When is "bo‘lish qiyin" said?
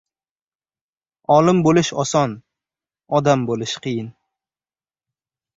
3.51-4.11